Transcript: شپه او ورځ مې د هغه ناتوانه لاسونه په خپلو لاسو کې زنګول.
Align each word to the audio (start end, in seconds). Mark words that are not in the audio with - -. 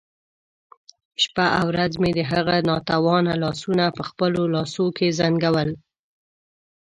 شپه 1.23 1.45
او 1.59 1.65
ورځ 1.71 1.93
مې 2.01 2.11
د 2.15 2.19
هغه 2.31 2.55
ناتوانه 2.69 3.33
لاسونه 3.43 3.85
په 3.97 4.03
خپلو 4.09 4.41
لاسو 4.55 4.85
کې 4.97 5.07
زنګول. 5.19 5.69